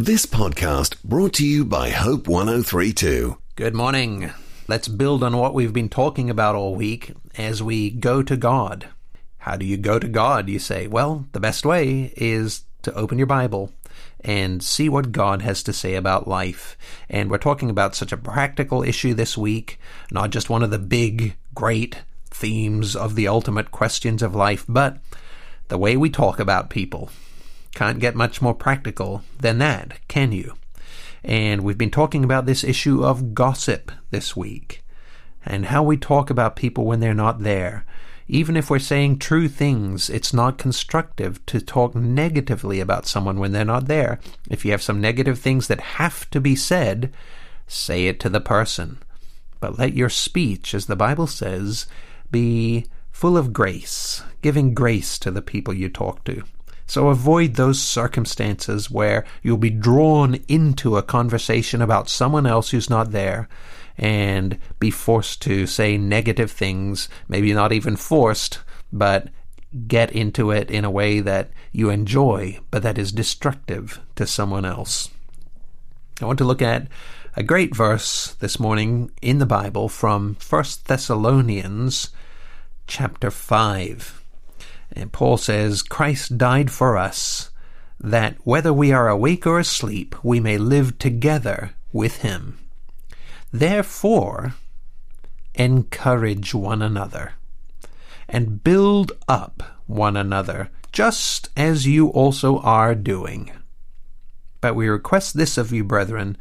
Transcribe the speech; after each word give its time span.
This 0.00 0.26
podcast 0.26 1.02
brought 1.02 1.32
to 1.34 1.44
you 1.44 1.64
by 1.64 1.90
Hope 1.90 2.28
1032. 2.28 3.36
Good 3.56 3.74
morning. 3.74 4.30
Let's 4.68 4.86
build 4.86 5.24
on 5.24 5.36
what 5.36 5.54
we've 5.54 5.72
been 5.72 5.88
talking 5.88 6.30
about 6.30 6.54
all 6.54 6.76
week 6.76 7.14
as 7.36 7.64
we 7.64 7.90
go 7.90 8.22
to 8.22 8.36
God. 8.36 8.86
How 9.38 9.56
do 9.56 9.66
you 9.66 9.76
go 9.76 9.98
to 9.98 10.06
God? 10.06 10.48
You 10.48 10.60
say, 10.60 10.86
well, 10.86 11.26
the 11.32 11.40
best 11.40 11.66
way 11.66 12.12
is 12.16 12.62
to 12.82 12.94
open 12.94 13.18
your 13.18 13.26
Bible 13.26 13.72
and 14.20 14.62
see 14.62 14.88
what 14.88 15.10
God 15.10 15.42
has 15.42 15.64
to 15.64 15.72
say 15.72 15.96
about 15.96 16.28
life. 16.28 16.78
And 17.10 17.28
we're 17.28 17.38
talking 17.38 17.68
about 17.68 17.96
such 17.96 18.12
a 18.12 18.16
practical 18.16 18.84
issue 18.84 19.14
this 19.14 19.36
week, 19.36 19.80
not 20.12 20.30
just 20.30 20.48
one 20.48 20.62
of 20.62 20.70
the 20.70 20.78
big, 20.78 21.34
great 21.56 22.02
themes 22.30 22.94
of 22.94 23.16
the 23.16 23.26
ultimate 23.26 23.72
questions 23.72 24.22
of 24.22 24.32
life, 24.32 24.64
but 24.68 24.98
the 25.66 25.76
way 25.76 25.96
we 25.96 26.08
talk 26.08 26.38
about 26.38 26.70
people. 26.70 27.10
Can't 27.74 28.00
get 28.00 28.14
much 28.14 28.42
more 28.42 28.54
practical 28.54 29.22
than 29.38 29.58
that, 29.58 29.98
can 30.08 30.32
you? 30.32 30.54
And 31.24 31.62
we've 31.62 31.78
been 31.78 31.90
talking 31.90 32.24
about 32.24 32.46
this 32.46 32.64
issue 32.64 33.04
of 33.04 33.34
gossip 33.34 33.92
this 34.10 34.36
week 34.36 34.82
and 35.44 35.66
how 35.66 35.82
we 35.82 35.96
talk 35.96 36.30
about 36.30 36.56
people 36.56 36.84
when 36.84 37.00
they're 37.00 37.14
not 37.14 37.42
there. 37.42 37.84
Even 38.26 38.56
if 38.56 38.68
we're 38.68 38.78
saying 38.78 39.18
true 39.18 39.48
things, 39.48 40.10
it's 40.10 40.34
not 40.34 40.58
constructive 40.58 41.44
to 41.46 41.60
talk 41.60 41.94
negatively 41.94 42.78
about 42.78 43.06
someone 43.06 43.38
when 43.38 43.52
they're 43.52 43.64
not 43.64 43.86
there. 43.86 44.20
If 44.50 44.64
you 44.64 44.70
have 44.72 44.82
some 44.82 45.00
negative 45.00 45.38
things 45.38 45.66
that 45.68 45.80
have 45.80 46.28
to 46.30 46.40
be 46.40 46.54
said, 46.54 47.12
say 47.66 48.06
it 48.06 48.20
to 48.20 48.28
the 48.28 48.40
person. 48.40 48.98
But 49.60 49.78
let 49.78 49.94
your 49.94 50.10
speech, 50.10 50.74
as 50.74 50.86
the 50.86 50.96
Bible 50.96 51.26
says, 51.26 51.86
be 52.30 52.86
full 53.10 53.38
of 53.38 53.52
grace, 53.52 54.22
giving 54.42 54.74
grace 54.74 55.18
to 55.20 55.30
the 55.30 55.42
people 55.42 55.72
you 55.72 55.88
talk 55.88 56.22
to. 56.24 56.42
So 56.88 57.08
avoid 57.08 57.54
those 57.54 57.80
circumstances 57.80 58.90
where 58.90 59.26
you'll 59.42 59.58
be 59.58 59.68
drawn 59.68 60.36
into 60.48 60.96
a 60.96 61.02
conversation 61.02 61.82
about 61.82 62.08
someone 62.08 62.46
else 62.46 62.70
who's 62.70 62.88
not 62.88 63.12
there 63.12 63.46
and 63.98 64.58
be 64.80 64.90
forced 64.90 65.42
to 65.42 65.66
say 65.66 65.98
negative 65.98 66.50
things, 66.50 67.10
maybe 67.28 67.52
not 67.52 67.72
even 67.72 67.96
forced, 67.96 68.60
but 68.90 69.28
get 69.86 70.10
into 70.12 70.50
it 70.50 70.70
in 70.70 70.86
a 70.86 70.90
way 70.90 71.20
that 71.20 71.50
you 71.72 71.90
enjoy, 71.90 72.58
but 72.70 72.82
that 72.82 72.96
is 72.96 73.12
destructive 73.12 74.00
to 74.16 74.26
someone 74.26 74.64
else. 74.64 75.10
I 76.22 76.24
want 76.24 76.38
to 76.38 76.44
look 76.44 76.62
at 76.62 76.88
a 77.36 77.42
great 77.42 77.76
verse 77.76 78.34
this 78.40 78.58
morning 78.58 79.10
in 79.20 79.38
the 79.38 79.46
Bible 79.46 79.90
from 79.90 80.38
1 80.48 80.64
Thessalonians 80.86 82.08
chapter 82.86 83.30
5. 83.30 84.24
And 84.98 85.12
Paul 85.12 85.36
says, 85.36 85.82
Christ 85.82 86.36
died 86.36 86.72
for 86.72 86.96
us, 86.96 87.50
that 88.00 88.36
whether 88.42 88.72
we 88.72 88.90
are 88.92 89.08
awake 89.08 89.46
or 89.46 89.60
asleep, 89.60 90.16
we 90.24 90.40
may 90.40 90.58
live 90.58 90.98
together 90.98 91.70
with 91.92 92.22
him. 92.22 92.58
Therefore, 93.52 94.54
encourage 95.54 96.52
one 96.52 96.82
another, 96.82 97.34
and 98.28 98.64
build 98.64 99.12
up 99.28 99.62
one 99.86 100.16
another, 100.16 100.70
just 100.90 101.48
as 101.56 101.86
you 101.86 102.08
also 102.08 102.58
are 102.58 102.94
doing. 102.96 103.52
But 104.60 104.74
we 104.74 104.88
request 104.88 105.36
this 105.36 105.56
of 105.56 105.72
you, 105.72 105.84
brethren, 105.84 106.36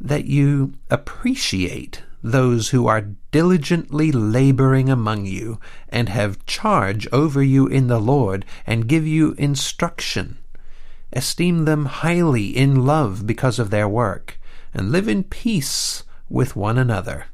that 0.00 0.24
you 0.24 0.72
appreciate 0.88 2.02
those 2.22 2.70
who 2.70 2.86
are 2.86 3.12
diligently 3.30 4.12
laboring 4.12 4.88
among 4.88 5.26
you, 5.26 5.58
and 5.88 6.08
have 6.08 6.44
charge 6.46 7.08
over 7.12 7.42
you 7.42 7.66
in 7.66 7.86
the 7.86 8.00
Lord, 8.00 8.44
and 8.66 8.88
give 8.88 9.06
you 9.06 9.34
instruction. 9.38 10.38
Esteem 11.12 11.64
them 11.64 11.86
highly 11.86 12.56
in 12.56 12.84
love 12.84 13.26
because 13.26 13.58
of 13.58 13.70
their 13.70 13.88
work, 13.88 14.38
and 14.72 14.92
live 14.92 15.08
in 15.08 15.24
peace 15.24 16.04
with 16.28 16.54
one 16.54 16.78
another. 16.78 17.26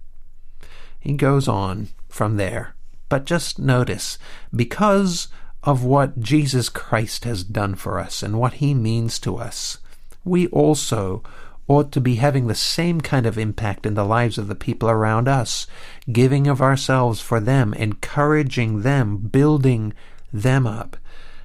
He 0.99 1.13
goes 1.13 1.47
on 1.47 1.89
from 2.09 2.37
there. 2.37 2.75
But 3.09 3.25
just 3.27 3.59
notice, 3.59 4.19
because 4.55 5.29
of 5.63 5.85
what 5.85 6.21
Jesus 6.21 6.69
Christ 6.69 7.25
has 7.25 7.45
done 7.45 7.75
for 7.75 8.01
us 8.01 8.23
and 8.23 8.39
what 8.39 8.55
he 8.55 8.75
means 8.75 9.19
to 9.21 9.37
us, 9.37 9.79
we 10.25 10.49
also 10.49 11.23
ought 11.69 11.91
to 11.93 12.01
be 12.01 12.17
having 12.17 12.47
the 12.47 12.55
same 12.55 13.01
kind 13.01 13.27
of 13.27 13.39
impact 13.39 13.87
in 13.87 13.95
the 13.95 14.05
lives 14.05 14.39
of 14.39 14.47
the 14.47 14.55
people 14.55 14.89
around 14.89 15.27
us, 15.29 15.67
giving 16.11 16.47
of 16.47 16.63
ourselves 16.63 17.21
for 17.21 17.41
them, 17.41 17.75
encouraging 17.75 18.83
them, 18.83 19.17
building 19.17 19.93
them 20.33 20.67
up, 20.67 20.97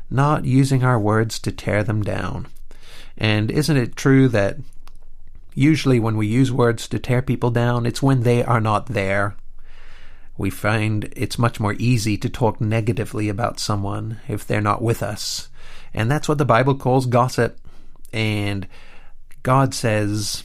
not 0.09 0.45
using 0.45 0.83
our 0.83 0.99
words 0.99 1.39
to 1.39 1.51
tear 1.51 1.83
them 1.83 2.03
down. 2.03 2.47
And 3.17 3.49
isn't 3.49 3.77
it 3.77 3.95
true 3.95 4.27
that 4.29 4.57
usually 5.53 5.99
when 5.99 6.17
we 6.17 6.27
use 6.27 6.51
words 6.51 6.87
to 6.89 6.99
tear 6.99 7.21
people 7.21 7.51
down, 7.51 7.85
it's 7.85 8.03
when 8.03 8.21
they 8.21 8.43
are 8.43 8.61
not 8.61 8.87
there? 8.87 9.35
We 10.37 10.49
find 10.49 11.11
it's 11.15 11.37
much 11.37 11.59
more 11.59 11.73
easy 11.73 12.17
to 12.17 12.29
talk 12.29 12.61
negatively 12.61 13.29
about 13.29 13.59
someone 13.59 14.19
if 14.27 14.45
they're 14.45 14.61
not 14.61 14.81
with 14.81 15.03
us. 15.03 15.49
And 15.93 16.09
that's 16.09 16.27
what 16.29 16.37
the 16.37 16.45
Bible 16.45 16.75
calls 16.75 17.05
gossip. 17.05 17.59
And 18.13 18.67
God 19.43 19.73
says, 19.73 20.43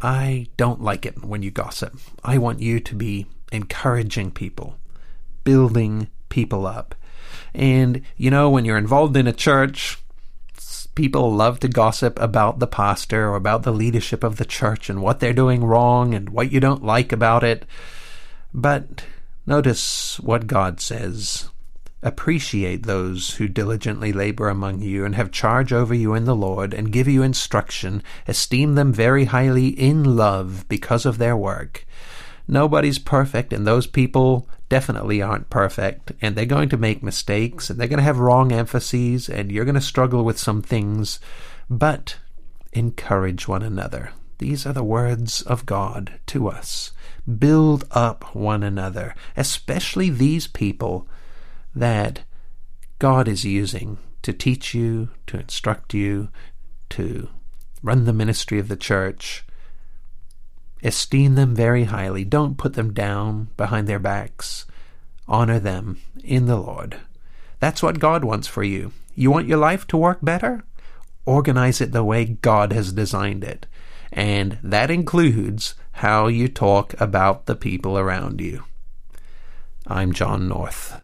I 0.00 0.48
don't 0.56 0.82
like 0.82 1.06
it 1.06 1.24
when 1.24 1.42
you 1.42 1.50
gossip. 1.50 1.96
I 2.22 2.38
want 2.38 2.60
you 2.60 2.80
to 2.80 2.94
be 2.94 3.26
encouraging 3.52 4.32
people, 4.32 4.76
building 5.44 6.08
people 6.28 6.66
up. 6.66 6.94
And, 7.54 8.02
you 8.16 8.30
know, 8.30 8.50
when 8.50 8.64
you're 8.64 8.78
involved 8.78 9.16
in 9.16 9.26
a 9.26 9.32
church, 9.32 9.98
people 10.94 11.32
love 11.32 11.60
to 11.60 11.68
gossip 11.68 12.20
about 12.20 12.58
the 12.58 12.66
pastor 12.66 13.30
or 13.30 13.36
about 13.36 13.62
the 13.62 13.72
leadership 13.72 14.24
of 14.24 14.36
the 14.36 14.44
church 14.44 14.90
and 14.90 15.02
what 15.02 15.20
they're 15.20 15.32
doing 15.32 15.64
wrong 15.64 16.14
and 16.14 16.30
what 16.30 16.52
you 16.52 16.60
don't 16.60 16.84
like 16.84 17.12
about 17.12 17.44
it. 17.44 17.64
But 18.52 19.04
notice 19.46 20.18
what 20.20 20.46
God 20.46 20.80
says. 20.80 21.48
Appreciate 22.04 22.82
those 22.82 23.36
who 23.36 23.48
diligently 23.48 24.12
labor 24.12 24.50
among 24.50 24.82
you 24.82 25.06
and 25.06 25.14
have 25.14 25.32
charge 25.32 25.72
over 25.72 25.94
you 25.94 26.12
in 26.12 26.26
the 26.26 26.36
Lord 26.36 26.74
and 26.74 26.92
give 26.92 27.08
you 27.08 27.22
instruction. 27.22 28.02
Esteem 28.28 28.74
them 28.74 28.92
very 28.92 29.24
highly 29.24 29.68
in 29.68 30.14
love 30.14 30.66
because 30.68 31.06
of 31.06 31.16
their 31.16 31.34
work. 31.34 31.86
Nobody's 32.46 32.98
perfect, 32.98 33.54
and 33.54 33.66
those 33.66 33.86
people 33.86 34.46
definitely 34.68 35.22
aren't 35.22 35.48
perfect, 35.48 36.12
and 36.20 36.36
they're 36.36 36.44
going 36.44 36.68
to 36.68 36.76
make 36.76 37.02
mistakes, 37.02 37.70
and 37.70 37.80
they're 37.80 37.88
going 37.88 37.96
to 37.96 38.04
have 38.04 38.18
wrong 38.18 38.52
emphases, 38.52 39.30
and 39.30 39.50
you're 39.50 39.64
going 39.64 39.74
to 39.74 39.80
struggle 39.80 40.26
with 40.26 40.38
some 40.38 40.60
things. 40.60 41.20
But 41.70 42.18
encourage 42.74 43.48
one 43.48 43.62
another. 43.62 44.10
These 44.36 44.66
are 44.66 44.74
the 44.74 44.84
words 44.84 45.40
of 45.40 45.64
God 45.64 46.20
to 46.26 46.48
us. 46.48 46.92
Build 47.38 47.86
up 47.92 48.34
one 48.34 48.62
another, 48.62 49.14
especially 49.38 50.10
these 50.10 50.46
people 50.46 51.08
that 51.74 52.24
God 52.98 53.28
is 53.28 53.44
using 53.44 53.98
to 54.22 54.32
teach 54.32 54.74
you, 54.74 55.10
to 55.26 55.38
instruct 55.38 55.92
you, 55.92 56.28
to 56.90 57.28
run 57.82 58.04
the 58.04 58.12
ministry 58.12 58.58
of 58.58 58.68
the 58.68 58.76
church. 58.76 59.44
Esteem 60.82 61.34
them 61.34 61.54
very 61.54 61.84
highly. 61.84 62.24
Don't 62.24 62.58
put 62.58 62.74
them 62.74 62.92
down 62.92 63.48
behind 63.56 63.86
their 63.86 63.98
backs. 63.98 64.66
Honor 65.26 65.58
them 65.58 66.00
in 66.22 66.46
the 66.46 66.56
Lord. 66.56 66.98
That's 67.60 67.82
what 67.82 67.98
God 67.98 68.24
wants 68.24 68.46
for 68.46 68.62
you. 68.62 68.92
You 69.14 69.30
want 69.30 69.48
your 69.48 69.58
life 69.58 69.86
to 69.88 69.96
work 69.96 70.18
better? 70.22 70.64
Organize 71.26 71.80
it 71.80 71.92
the 71.92 72.04
way 72.04 72.24
God 72.24 72.72
has 72.72 72.92
designed 72.92 73.44
it. 73.44 73.66
And 74.12 74.58
that 74.62 74.90
includes 74.90 75.74
how 75.92 76.26
you 76.26 76.48
talk 76.48 76.98
about 77.00 77.46
the 77.46 77.56
people 77.56 77.98
around 77.98 78.40
you. 78.40 78.64
I'm 79.86 80.12
John 80.12 80.48
North. 80.48 81.03